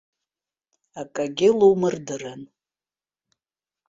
Акагьы 1.01 1.49
лумырдырын. 1.57 2.41